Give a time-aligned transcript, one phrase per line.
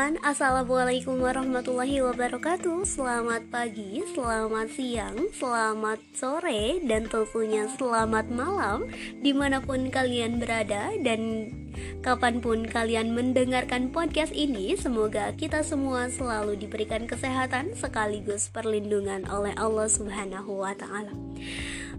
[0.00, 2.88] teman-teman, Assalamualaikum warahmatullahi wabarakatuh.
[2.88, 8.88] Selamat pagi, selamat siang, selamat sore, dan tentunya selamat malam.
[9.20, 11.52] Di mana pun kalian berada dan
[12.00, 19.52] kapan pun kalian mendengarkan podcast ini Semoga kita semua selalu diberikan kesehatan sekaligus perlindungan oleh
[19.56, 21.12] Allah subhanahu wa ta'ala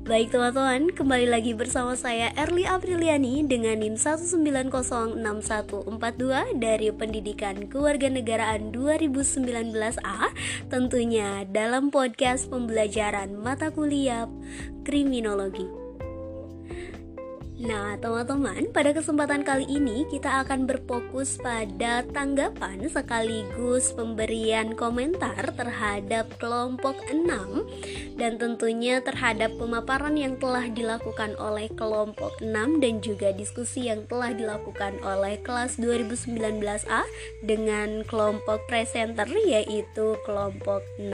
[0.01, 5.13] Baik teman-teman, kembali lagi bersama saya Erli Apriliani dengan NIM 1906142
[6.57, 10.33] dari Pendidikan Kewarganegaraan 2019A
[10.73, 14.25] tentunya dalam podcast pembelajaran mata kuliah
[14.81, 15.80] kriminologi.
[17.61, 26.25] Nah, teman-teman, pada kesempatan kali ini kita akan berfokus pada tanggapan sekaligus pemberian komentar terhadap
[26.41, 27.21] kelompok 6
[28.17, 34.33] dan tentunya terhadap pemaparan yang telah dilakukan oleh kelompok 6 dan juga diskusi yang telah
[34.33, 37.05] dilakukan oleh kelas 2019A
[37.45, 41.13] dengan kelompok presenter yaitu kelompok 6.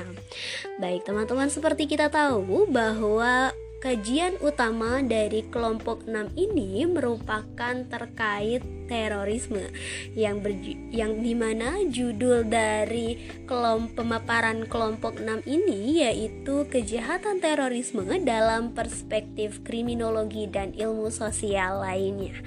[0.80, 9.70] Baik, teman-teman, seperti kita tahu bahwa Kajian utama dari kelompok 6 ini merupakan terkait terorisme
[10.18, 10.58] yang ber,
[10.90, 19.66] yang di mana judul dari kelompok pemaparan kelompok 6 ini yaitu kejahatan terorisme dalam perspektif
[19.66, 22.40] kriminologi dan ilmu sosial lainnya.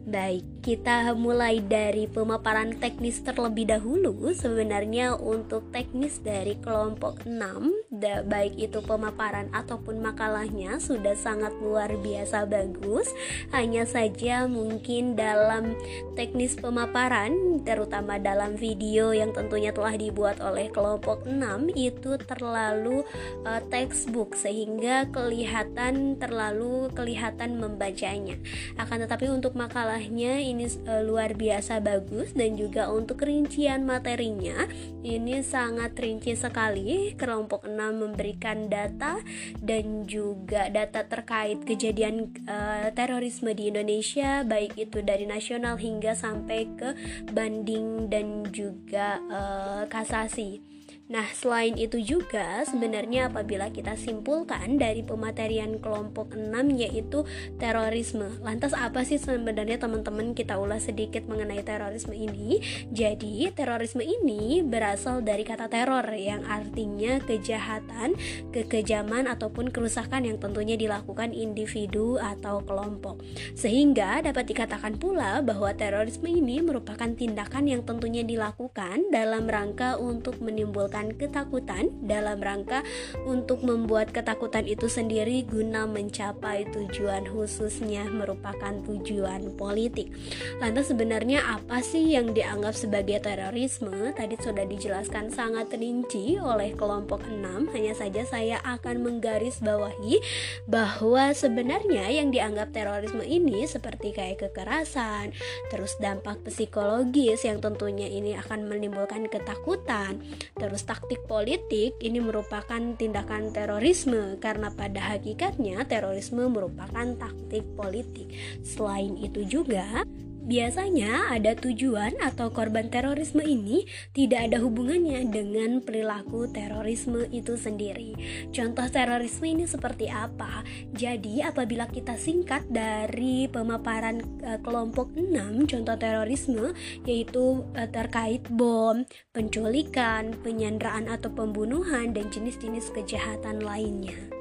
[0.00, 4.32] Baik, kita mulai dari pemaparan teknis terlebih dahulu.
[4.32, 7.92] Sebenarnya untuk teknis dari kelompok 6,
[8.24, 13.12] baik itu pemaparan ataupun makalahnya sudah sangat luar biasa bagus.
[13.52, 15.76] Hanya saja mungkin dalam
[16.16, 21.36] teknis pemaparan terutama dalam video yang tentunya telah dibuat oleh kelompok 6
[21.76, 23.04] itu terlalu
[23.44, 28.40] uh, textbook sehingga kelihatan terlalu kelihatan membacanya.
[28.80, 34.66] Akan tetapi untuk makalah makalahnya ini uh, luar biasa bagus dan juga untuk rincian materinya
[35.04, 37.12] ini sangat rinci sekali.
[37.18, 39.18] Kelompok 6 memberikan data
[39.58, 46.66] dan juga data terkait kejadian uh, terorisme di Indonesia baik itu dari nasional hingga sampai
[46.74, 46.94] ke
[47.30, 50.62] banding dan juga uh, kasasi.
[51.10, 57.26] Nah, selain itu juga sebenarnya apabila kita simpulkan dari pematerian kelompok 6 yaitu
[57.58, 58.38] terorisme.
[58.38, 62.62] Lantas apa sih sebenarnya teman-teman kita ulas sedikit mengenai terorisme ini?
[62.94, 68.14] Jadi, terorisme ini berasal dari kata teror yang artinya kejahatan,
[68.54, 73.18] kekejaman ataupun kerusakan yang tentunya dilakukan individu atau kelompok.
[73.58, 80.38] Sehingga dapat dikatakan pula bahwa terorisme ini merupakan tindakan yang tentunya dilakukan dalam rangka untuk
[80.38, 82.84] menimbulkan ketakutan dalam rangka
[83.24, 90.12] untuk membuat ketakutan itu sendiri guna mencapai tujuan khususnya merupakan tujuan politik.
[90.60, 94.12] Lantas sebenarnya apa sih yang dianggap sebagai terorisme?
[94.12, 100.18] Tadi sudah dijelaskan sangat rinci oleh kelompok 6, hanya saja saya akan menggaris bawahi
[100.66, 105.30] bahwa sebenarnya yang dianggap terorisme ini seperti kayak kekerasan,
[105.70, 110.18] terus dampak psikologis yang tentunya ini akan menimbulkan ketakutan,
[110.58, 118.26] terus taktik politik ini merupakan tindakan terorisme karena pada hakikatnya terorisme merupakan taktik politik.
[118.66, 120.02] Selain itu juga
[120.40, 123.84] Biasanya ada tujuan atau korban terorisme ini
[124.16, 128.16] tidak ada hubungannya dengan perilaku terorisme itu sendiri.
[128.48, 130.64] Contoh terorisme ini seperti apa?
[130.96, 136.72] Jadi apabila kita singkat dari pemaparan e, kelompok 6 contoh terorisme
[137.04, 139.04] yaitu e, terkait bom,
[139.36, 144.39] penculikan, penyanderaan atau pembunuhan dan jenis-jenis kejahatan lainnya.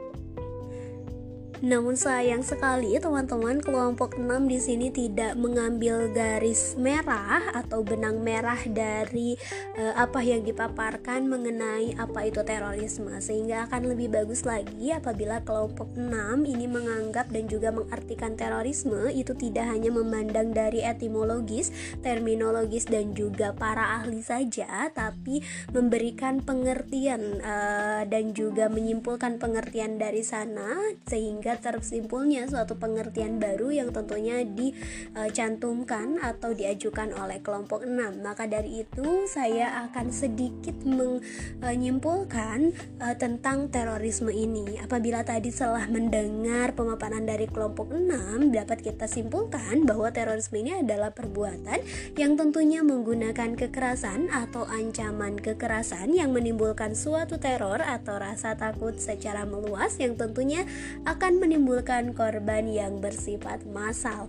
[1.59, 8.59] Namun sayang sekali teman-teman kelompok 6 di sini tidak mengambil garis merah atau benang merah
[8.64, 9.36] dari
[9.75, 13.12] uh, apa yang dipaparkan mengenai apa itu terorisme.
[13.19, 19.36] Sehingga akan lebih bagus lagi apabila kelompok 6 ini menganggap dan juga mengartikan terorisme itu
[19.36, 25.42] tidak hanya memandang dari etimologis, terminologis dan juga para ahli saja tapi
[25.75, 30.75] memberikan pengertian uh, dan juga menyimpulkan pengertian dari sana
[31.07, 38.46] sehingga sehingga tersimpulnya suatu pengertian baru yang tentunya dicantumkan atau diajukan oleh kelompok 6 maka
[38.46, 42.69] dari itu saya akan sedikit menyimpulkan
[43.01, 44.78] uh, tentang terorisme ini.
[44.78, 51.18] Apabila tadi setelah mendengar pemaparan dari kelompok 6 dapat kita simpulkan bahwa terorisme ini adalah
[51.18, 51.81] perbuatan
[52.13, 59.50] yang tentunya menggunakan kekerasan atau ancaman kekerasan yang menimbulkan suatu teror atau rasa takut secara
[59.50, 60.69] meluas yang tentunya
[61.10, 64.27] akan menimbulkan korban yang bersifat massal,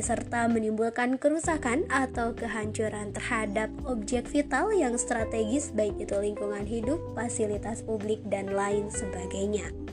[0.00, 7.80] serta menimbulkan kerusakan atau kehancuran terhadap objek vital yang strategis baik itu lingkungan hidup, fasilitas
[7.84, 9.89] publik, dan lain sebagainya.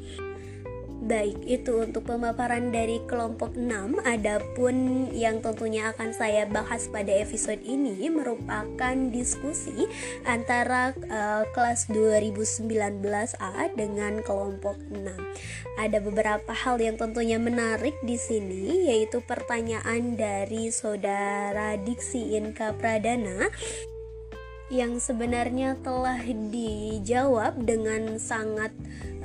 [0.98, 4.02] Baik, itu untuk pemaparan dari kelompok 6.
[4.02, 9.86] Adapun yang tentunya akan saya bahas pada episode ini merupakan diskusi
[10.26, 15.78] antara uh, kelas 2019A dengan kelompok 6.
[15.78, 23.54] Ada beberapa hal yang tentunya menarik di sini yaitu pertanyaan dari saudara Diksi Inka Pradana
[24.68, 28.76] yang sebenarnya telah dijawab dengan sangat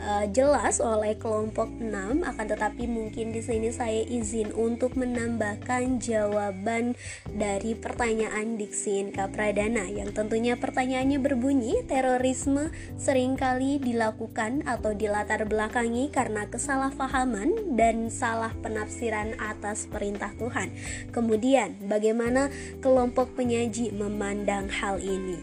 [0.02, 6.98] uh, jelas oleh kelompok 6 akan tetapi mungkin di sini saya izin untuk menambahkan jawaban
[7.30, 15.46] dari pertanyaan Diksi Inka Pradana yang tentunya pertanyaannya berbunyi terorisme sering kali dilakukan atau dilatar
[15.46, 20.74] belakangi karena kesalahpahaman dan salah penafsiran atas perintah Tuhan.
[21.14, 22.50] Kemudian bagaimana
[22.82, 25.38] kelompok penyaji memandang hal ini?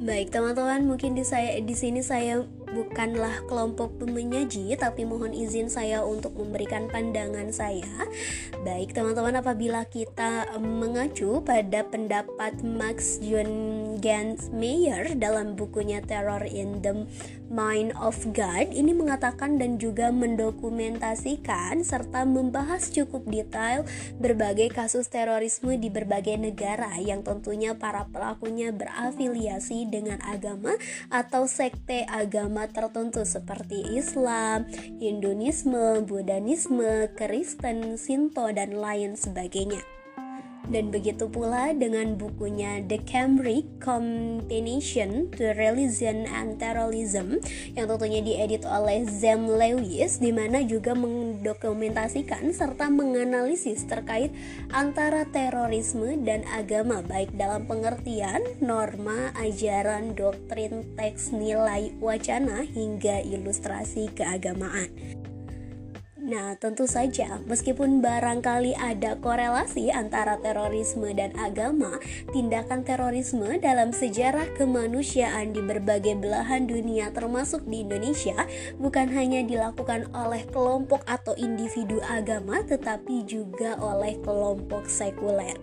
[0.00, 2.40] Baik teman-teman, mungkin di saya di sini saya
[2.70, 7.86] bukanlah kelompok pemenyaji tapi mohon izin saya untuk memberikan pandangan saya.
[8.62, 13.50] Baik, teman-teman apabila kita mengacu pada pendapat Max John
[14.54, 17.04] Mayer dalam bukunya Terror in the
[17.50, 23.82] Mind of God ini mengatakan dan juga mendokumentasikan serta membahas cukup detail
[24.22, 30.78] berbagai kasus terorisme di berbagai negara yang tentunya para pelakunya berafiliasi dengan agama
[31.10, 34.70] atau sekte agama tertentu seperti Islam,
[35.02, 39.99] Hinduisme, Buddhanisme, Kristen, Sinto, dan lain sebagainya.
[40.68, 47.40] Dan begitu pula dengan bukunya The Cambridge Combination to Religion and Terrorism
[47.72, 54.34] yang tentunya diedit oleh Zem Lewis di mana juga mendokumentasikan serta menganalisis terkait
[54.74, 64.12] antara terorisme dan agama baik dalam pengertian, norma, ajaran, doktrin, teks, nilai, wacana hingga ilustrasi
[64.12, 65.19] keagamaan.
[66.30, 71.98] Nah, tentu saja, meskipun barangkali ada korelasi antara terorisme dan agama,
[72.30, 78.46] tindakan terorisme dalam sejarah kemanusiaan di berbagai belahan dunia, termasuk di Indonesia,
[78.78, 85.58] bukan hanya dilakukan oleh kelompok atau individu agama, tetapi juga oleh kelompok sekuler.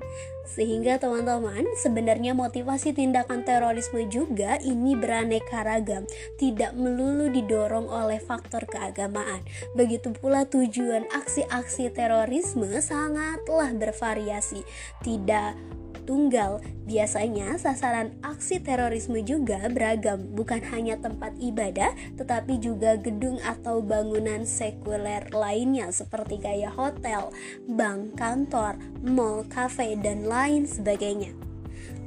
[0.47, 6.07] Sehingga teman-teman, sebenarnya motivasi tindakan terorisme juga ini beraneka ragam,
[6.39, 9.43] tidak melulu didorong oleh faktor keagamaan.
[9.75, 14.63] Begitu pula tujuan aksi-aksi terorisme sangatlah bervariasi,
[15.03, 15.59] tidak
[16.07, 16.63] tunggal.
[16.87, 24.47] Biasanya sasaran aksi terorisme juga beragam, bukan hanya tempat ibadah, tetapi juga gedung atau bangunan
[24.47, 27.29] sekuler lainnya seperti kayak hotel,
[27.67, 31.35] bank, kantor, mall, kafe, dan lain sebagainya.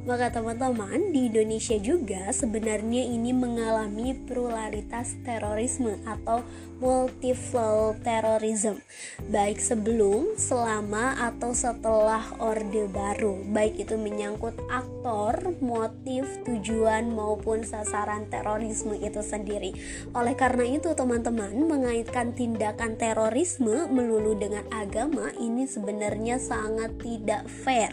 [0.00, 6.40] Maka teman-teman di Indonesia juga sebenarnya ini mengalami pluralitas terorisme atau
[6.80, 8.80] multiple terrorism
[9.28, 18.26] baik sebelum, selama atau setelah Orde Baru baik itu menyangkut aktor, motif, tujuan maupun sasaran
[18.32, 19.76] terorisme itu sendiri.
[20.16, 27.92] Oleh karena itu teman-teman mengaitkan tindakan terorisme melulu dengan agama ini sebenarnya sangat tidak fair.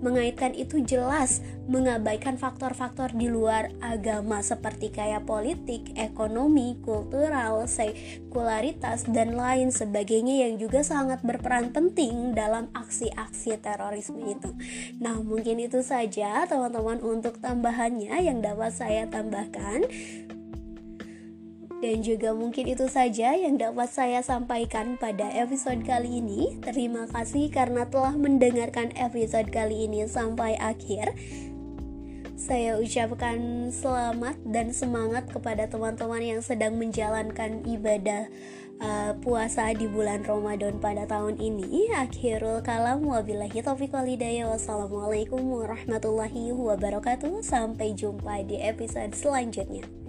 [0.00, 7.68] Mengaitkan itu jelas mengabaikan faktor-faktor di luar agama seperti kayak politik, ekonomi, kultural,
[8.30, 14.54] sekularitas dan lain sebagainya yang juga sangat berperan penting dalam aksi-aksi terorisme itu.
[15.02, 19.82] Nah, mungkin itu saja teman-teman untuk tambahannya yang dapat saya tambahkan.
[21.80, 26.60] Dan juga mungkin itu saja yang dapat saya sampaikan pada episode kali ini.
[26.62, 31.16] Terima kasih karena telah mendengarkan episode kali ini sampai akhir.
[32.50, 38.26] Saya ucapkan selamat dan semangat kepada teman-teman yang sedang menjalankan ibadah
[38.82, 41.94] uh, puasa di bulan Ramadan pada tahun ini.
[41.94, 44.50] Akhirul kalam wabillahi taufiq walhidayah.
[44.50, 47.38] Wassalamualaikum warahmatullahi wabarakatuh.
[47.38, 49.99] Sampai jumpa di episode selanjutnya.